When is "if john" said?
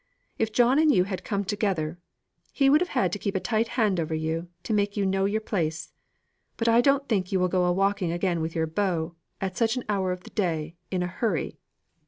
0.39-0.79